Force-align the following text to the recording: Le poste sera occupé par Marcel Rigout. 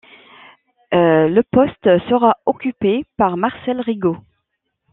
Le 0.91 1.41
poste 1.43 1.99
sera 2.09 2.37
occupé 2.47 3.05
par 3.17 3.37
Marcel 3.37 3.79
Rigout. 3.81 4.17